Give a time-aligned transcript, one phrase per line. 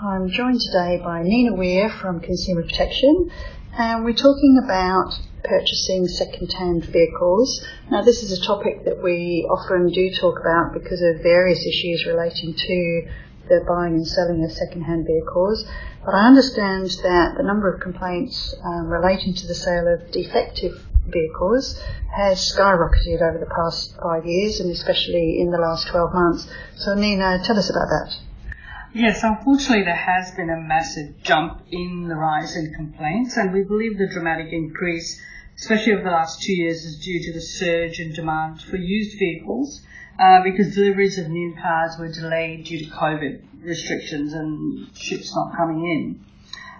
[0.00, 3.32] I'm joined today by Nina Weir from Consumer Protection,
[3.76, 7.66] and we're talking about purchasing second-hand vehicles.
[7.90, 12.06] Now, this is a topic that we often do talk about because of various issues
[12.06, 13.08] relating to
[13.48, 15.68] the buying and selling of second-hand vehicles.
[16.04, 20.80] But I understand that the number of complaints um, relating to the sale of defective
[21.08, 21.82] vehicles
[22.14, 26.48] has skyrocketed over the past five years and especially in the last 12 months.
[26.76, 28.27] So, Nina, tell us about that.
[28.94, 33.62] Yes, unfortunately, there has been a massive jump in the rise in complaints, and we
[33.62, 35.20] believe the dramatic increase,
[35.56, 39.18] especially over the last two years, is due to the surge in demand for used
[39.18, 39.82] vehicles
[40.18, 45.54] uh, because deliveries of new cars were delayed due to COVID restrictions and ships not
[45.54, 46.24] coming in.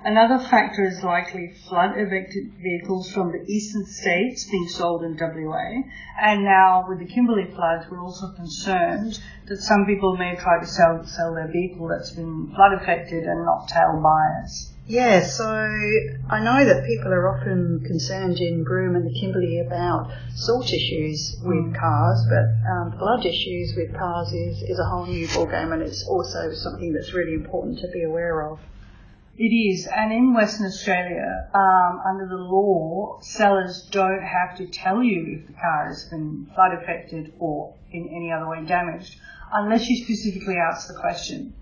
[0.04, 5.82] Another factor is likely flood-affected vehicles from the eastern states being sold in WA.
[6.22, 10.66] And now with the Kimberley floods, we're also concerned that some people may try to
[10.66, 14.72] sell, sell their vehicle that's been flood affected and not tell buyers.
[14.86, 20.10] Yeah, so I know that people are often concerned in Broome and the Kimberley about
[20.34, 21.78] salt issues with mm.
[21.78, 26.06] cars, but um, flood issues with cars is, is a whole new ballgame and it's
[26.06, 28.60] also something that's really important to be aware of.
[29.38, 35.00] It is, and in Western Australia, um, under the law, sellers don't have to tell
[35.00, 39.16] you if the car has been flood affected or in any other way damaged,
[39.52, 41.54] unless you specifically ask the question.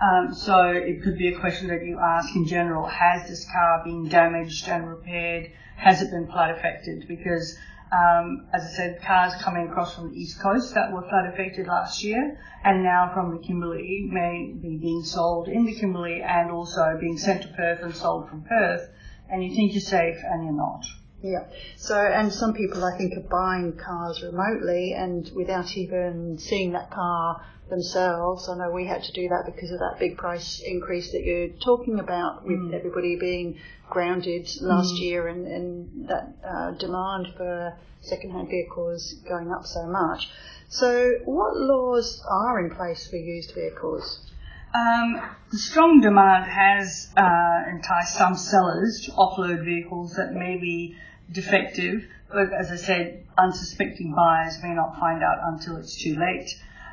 [0.00, 3.82] Um, so it could be a question that you ask in general: Has this car
[3.84, 5.50] been damaged and repaired?
[5.74, 7.08] Has it been flood affected?
[7.08, 7.58] Because
[7.92, 11.66] um, as I said, cars coming across from the east coast that were flood affected
[11.66, 16.50] last year, and now from the Kimberley may be being sold in the Kimberley and
[16.50, 18.90] also being sent to Perth and sold from Perth,
[19.28, 20.84] and you think you're safe and you're not.
[21.24, 21.46] Yeah.
[21.78, 26.90] So, and some people I think are buying cars remotely and without even seeing that
[26.90, 28.46] car themselves.
[28.46, 31.48] I know we had to do that because of that big price increase that you're
[31.48, 32.74] talking about with mm.
[32.74, 33.58] everybody being
[33.88, 35.00] grounded last mm.
[35.00, 40.28] year and, and that uh, demand for second-hand vehicles going up so much.
[40.68, 44.30] So, what laws are in place for used vehicles?
[44.74, 50.96] Um, the strong demand has uh, enticed some sellers to offload vehicles that may be
[51.30, 56.50] defective, but as I said, unsuspecting buyers may not find out until it's too late.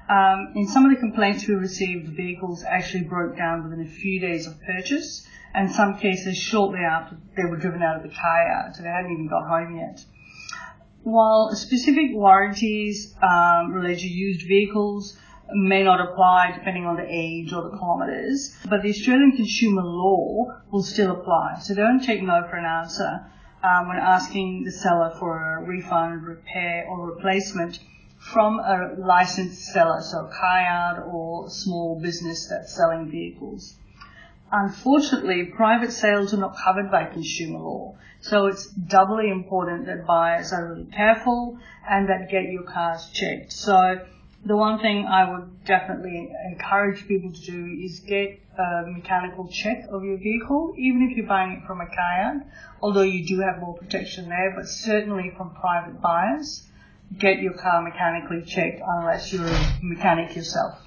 [0.07, 4.19] Um, in some of the complaints we received, vehicles actually broke down within a few
[4.19, 5.25] days of purchase,
[5.55, 8.89] and some cases shortly after they were driven out of the car yard, so they
[8.89, 10.05] hadn't even got home yet.
[11.01, 15.17] While specific warranties um, related to used vehicles
[15.53, 20.53] may not apply depending on the age or the kilometres, but the Australian consumer law
[20.71, 21.59] will still apply.
[21.61, 23.25] So don't take no for an answer
[23.63, 27.79] um, when asking the seller for a refund, repair, or replacement
[28.17, 33.75] from a licensed seller, so a car yard or small business that's selling vehicles.
[34.51, 40.53] Unfortunately, private sales are not covered by consumer law, so it's doubly important that buyers
[40.53, 41.57] are really careful
[41.89, 43.51] and that get your cars checked.
[43.53, 44.05] So
[44.43, 49.85] the one thing I would definitely encourage people to do is get a mechanical check
[49.89, 52.43] of your vehicle, even if you're buying it from a car
[52.81, 56.63] although you do have more protection there, but certainly from private buyers,
[57.19, 60.79] get your car mechanically checked unless you're a mechanic yourself.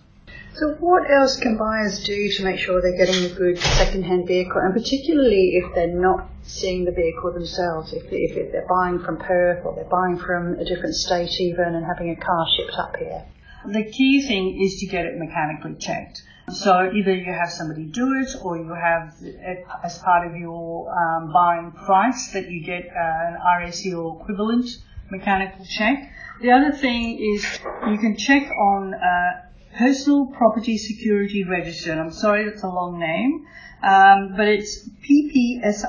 [0.54, 4.60] So what else can buyers do to make sure they're getting a good second-hand vehicle,
[4.60, 9.64] and particularly if they're not seeing the vehicle themselves, if, if they're buying from Perth
[9.64, 13.24] or they're buying from a different state even and having a car shipped up here?
[13.66, 16.22] The key thing is to get it mechanically checked.
[16.52, 20.92] So either you have somebody do it or you have it as part of your
[20.94, 24.68] um, buying price that you get uh, an RAC or equivalent
[25.10, 26.10] mechanical check.
[26.42, 29.40] The other thing is you can check on uh,
[29.78, 31.92] Personal Property Security Register.
[31.92, 33.46] I'm sorry, that's a long name,
[33.82, 35.84] um, but it's ppsr.gov.au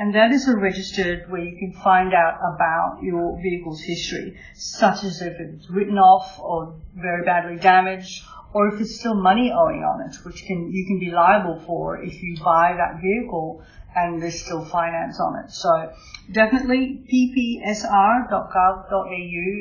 [0.00, 5.04] and that is a registered where you can find out about your vehicle's history, such
[5.04, 8.24] as if it's written off or very badly damaged,
[8.54, 12.02] or if it's still money owing on it, which can you can be liable for
[12.02, 13.62] if you buy that vehicle
[13.94, 15.50] and there's still finance on it.
[15.50, 15.92] So
[16.32, 18.30] definitely ppsr.gov.au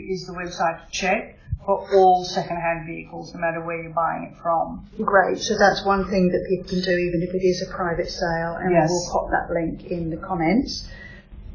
[0.10, 4.42] is the website to check for all second-hand vehicles, no matter where you're buying it
[4.42, 4.88] from.
[5.04, 5.38] Great.
[5.40, 8.58] So that's one thing that people can do, even if it is a private sale,
[8.60, 8.90] and yes.
[8.90, 10.88] we'll pop that link in the comments.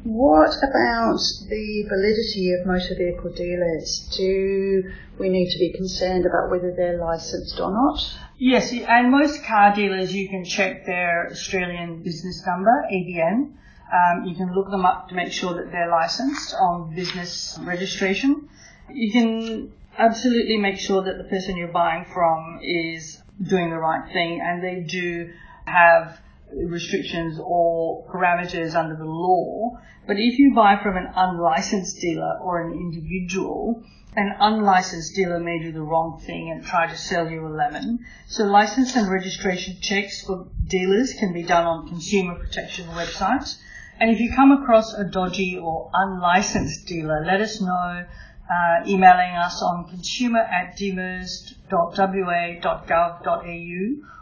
[0.05, 1.19] What about
[1.49, 4.07] the validity of motor vehicle dealers?
[4.15, 4.83] Do
[5.17, 7.99] we need to be concerned about whether they're licensed or not?
[8.37, 13.53] Yes, and most car dealers you can check their Australian business number, ABN.
[13.91, 18.47] Um, you can look them up to make sure that they're licensed on business registration.
[18.93, 24.11] You can absolutely make sure that the person you're buying from is doing the right
[24.11, 25.31] thing and they do
[25.65, 26.19] have
[26.53, 29.79] restrictions or parameters under the law.
[30.07, 33.83] But if you buy from an unlicensed dealer or an individual,
[34.15, 38.05] an unlicensed dealer may do the wrong thing and try to sell you a lemon.
[38.27, 43.57] So license and registration checks for dealers can be done on consumer protection websites.
[43.99, 48.05] And if you come across a dodgy or unlicensed dealer, let us know
[48.49, 51.49] uh, emailing us on consumer at dmirs.wa.gov.au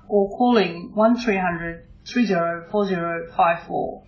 [0.08, 4.04] or calling 1300 304054.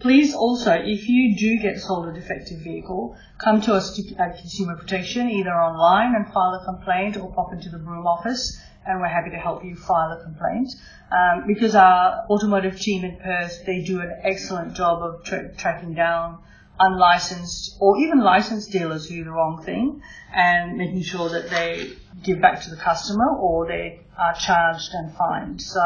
[0.00, 4.76] Please also, if you do get sold a defective vehicle, come to us at Consumer
[4.76, 9.08] Protection either online and file a complaint or pop into the Broome office and we're
[9.08, 10.68] happy to help you file a complaint.
[11.10, 15.94] Um, because our automotive team in Perth, they do an excellent job of tra- tracking
[15.94, 16.38] down
[16.80, 20.02] unlicensed or even licensed dealers do the wrong thing
[20.32, 21.92] and making sure that they
[22.22, 25.60] give back to the customer or they are charged and fined.
[25.60, 25.80] So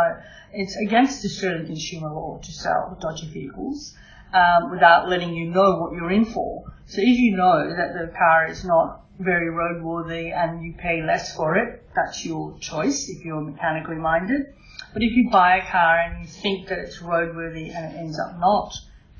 [0.52, 3.94] it's against the Australian consumer law to sell dodgy vehicles
[4.32, 6.64] um, without letting you know what you're in for.
[6.86, 11.34] So if you know that the car is not very roadworthy and you pay less
[11.36, 14.54] for it, that's your choice if you're mechanically minded.
[14.92, 18.18] But if you buy a car and you think that it's roadworthy and it ends
[18.18, 18.74] up not,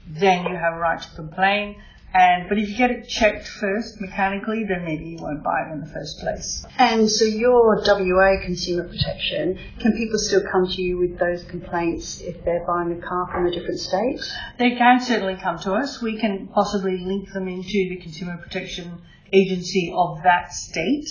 [0.07, 1.77] then you have a right to complain.
[2.15, 5.73] And but if you get it checked first mechanically, then maybe you won't buy it
[5.73, 6.65] in the first place.
[6.77, 12.21] And so your WA consumer protection, can people still come to you with those complaints
[12.21, 14.21] if they're buying a car from a different state?
[14.59, 16.03] They can certainly come to us.
[16.03, 19.01] We can possibly link them into the consumer protection
[19.33, 21.09] agency of that state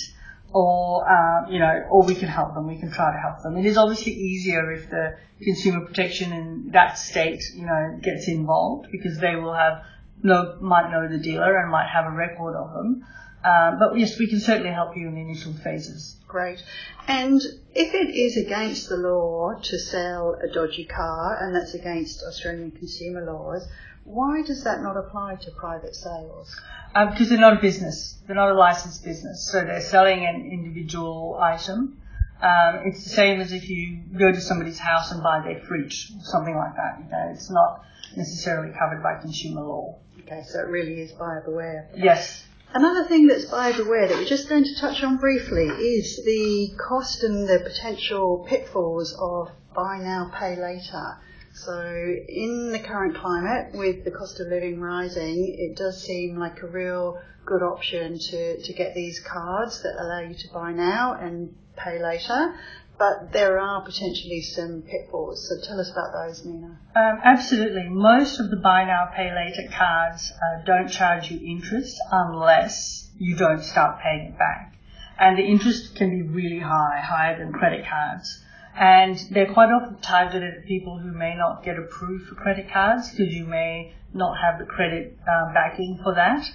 [0.53, 2.67] or uh, you know, or we can help them.
[2.67, 3.57] We can try to help them.
[3.57, 8.87] It is obviously easier if the consumer protection in that state, you know, gets involved
[8.91, 9.83] because they will have
[10.23, 13.05] know might know the dealer and might have a record of them.
[13.43, 16.17] Um, but yes, we can certainly help you in the initial phases.
[16.27, 16.63] Great.
[17.07, 17.41] And
[17.73, 22.71] if it is against the law to sell a dodgy car, and that's against Australian
[22.71, 23.67] consumer laws,
[24.03, 26.59] why does that not apply to private sales?
[26.93, 28.19] Um, because they're not a business.
[28.27, 29.49] They're not a licensed business.
[29.51, 32.01] So they're selling an individual item.
[32.41, 36.11] Um, it's the same as if you go to somebody's house and buy their fridge,
[36.23, 36.99] something like that.
[36.99, 37.83] You know, it's not
[38.17, 39.99] necessarily covered by consumer law.
[40.21, 41.89] Okay, so it really is buyer beware.
[41.95, 42.45] Yes.
[42.73, 46.69] Another thing that's buyer beware that we're just going to touch on briefly is the
[46.89, 51.17] cost and the potential pitfalls of buy now, pay later.
[51.53, 56.61] So in the current climate, with the cost of living rising, it does seem like
[56.61, 61.13] a real good option to, to get these cards that allow you to buy now
[61.13, 62.55] and pay later.
[62.97, 65.49] But there are potentially some pitfalls.
[65.49, 66.77] So tell us about those, Nina.
[66.95, 67.89] Um, absolutely.
[67.89, 73.35] Most of the buy now, pay later cards uh, don't charge you interest unless you
[73.35, 74.75] don't start paying it back.
[75.19, 78.43] And the interest can be really high, higher than credit cards
[78.77, 83.11] and they're quite often targeted at people who may not get approved for credit cards
[83.11, 86.45] because you may not have the credit uh, backing for that.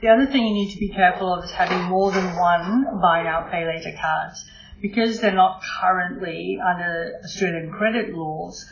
[0.00, 3.22] The other thing you need to be careful of is having more than one buy
[3.22, 4.44] now pay later cards
[4.80, 8.70] because they're not currently under Australian credit laws.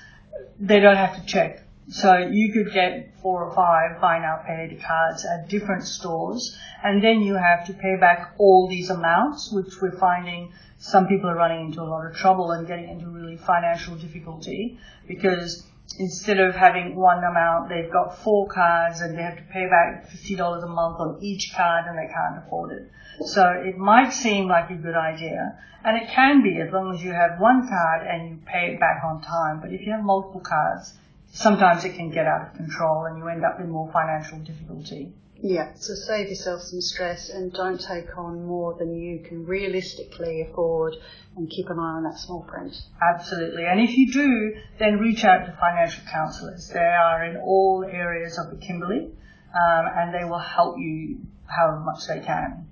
[0.60, 1.66] They don't have to check.
[1.88, 6.58] So you could get four or five buy now pay later cards at different stores,
[6.82, 11.30] and then you have to pay back all these amounts, which we're finding some people
[11.30, 15.66] are running into a lot of trouble and getting into really financial difficulty because
[15.98, 20.10] instead of having one amount, they've got four cards and they have to pay back
[20.10, 22.90] $50 a month on each card and they can't afford it.
[23.26, 27.02] So it might seem like a good idea and it can be as long as
[27.02, 29.60] you have one card and you pay it back on time.
[29.60, 30.94] But if you have multiple cards,
[31.34, 35.12] sometimes it can get out of control and you end up in more financial difficulty.
[35.36, 40.40] Yeah, so save yourself some stress and don't take on more than you can realistically
[40.40, 40.94] afford
[41.36, 42.74] and keep an eye on that small print.
[43.02, 43.64] Absolutely.
[43.66, 46.70] And if you do, then reach out to financial counsellors.
[46.72, 49.10] They are in all areas of the Kimberley
[49.54, 52.68] um, and they will help you however much they can.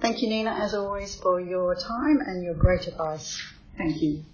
[0.00, 3.40] Thank you, Nina, as always, for your time and your great advice.
[3.78, 4.24] Thank you.